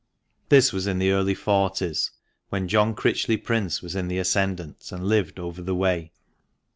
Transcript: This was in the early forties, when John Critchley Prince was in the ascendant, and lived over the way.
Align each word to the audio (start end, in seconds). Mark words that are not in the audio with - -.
This 0.49 0.73
was 0.73 0.87
in 0.87 0.97
the 0.97 1.11
early 1.11 1.35
forties, 1.35 2.09
when 2.49 2.67
John 2.67 2.95
Critchley 2.95 3.37
Prince 3.37 3.83
was 3.83 3.95
in 3.95 4.07
the 4.07 4.17
ascendant, 4.17 4.91
and 4.91 5.05
lived 5.07 5.37
over 5.37 5.61
the 5.61 5.75
way. 5.75 6.11